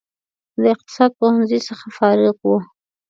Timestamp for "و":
2.47-2.51